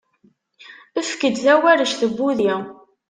Efk-d 0.99 1.35
tawarect 1.43 2.01
n 2.09 2.11
wudi. 2.17 2.53